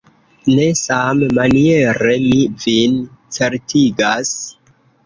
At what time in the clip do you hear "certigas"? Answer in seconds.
3.39-4.35